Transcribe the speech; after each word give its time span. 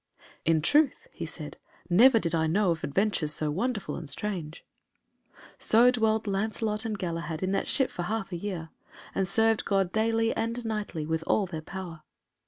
"In 0.45 0.63
truth," 0.63 1.07
he 1.11 1.27
said, 1.27 1.57
"never 1.87 2.17
did 2.17 2.33
I 2.33 2.47
know 2.47 2.71
of 2.71 2.83
adventures 2.83 3.33
so 3.35 3.51
wonderful 3.51 3.95
and 3.97 4.09
strange." 4.09 4.65
So 5.59 5.91
dwelled 5.91 6.25
Lancelot 6.25 6.85
and 6.85 6.97
Galahad 6.97 7.43
in 7.43 7.51
that 7.51 7.67
ship 7.67 7.91
for 7.91 8.01
half 8.01 8.31
a 8.31 8.35
year, 8.35 8.69
and 9.13 9.27
served 9.27 9.63
God 9.63 9.91
daily 9.91 10.35
and 10.35 10.65
nightly 10.65 11.05
with 11.05 11.23
all 11.27 11.45
their 11.45 11.61
power. 11.61 12.01